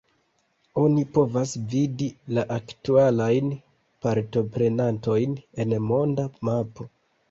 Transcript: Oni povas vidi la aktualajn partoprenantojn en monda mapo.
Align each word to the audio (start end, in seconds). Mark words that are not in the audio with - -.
Oni 0.83 1.03
povas 1.17 1.53
vidi 1.75 2.09
la 2.39 2.47
aktualajn 2.57 3.55
partoprenantojn 4.09 5.41
en 5.67 5.81
monda 5.95 6.31
mapo. 6.53 6.95